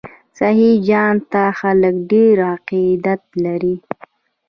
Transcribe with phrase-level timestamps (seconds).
[0.37, 3.75] سخي جان ته خلک ډیر عقیدت لري.